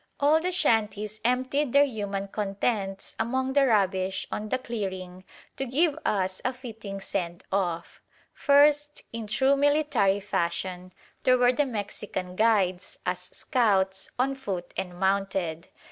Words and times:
All 0.19 0.39
the 0.39 0.51
shanties 0.51 1.21
emptied 1.23 1.73
their 1.73 1.83
human 1.85 2.27
contents 2.29 3.15
among 3.19 3.53
the 3.53 3.67
rubbish 3.67 4.27
on 4.31 4.49
the 4.49 4.57
clearing 4.57 5.23
to 5.57 5.65
give 5.67 5.95
us 6.03 6.41
a 6.43 6.53
fitting 6.53 6.99
send 6.99 7.43
off. 7.51 8.01
First, 8.33 9.03
in 9.13 9.27
true 9.27 9.55
military 9.55 10.19
fashion, 10.19 10.91
there 11.21 11.37
were 11.37 11.53
the 11.53 11.67
Mexican 11.67 12.35
guides, 12.35 12.97
as 13.05 13.19
scouts, 13.19 14.09
on 14.17 14.33
foot 14.33 14.73
and 14.75 14.99
mounted. 14.99 15.67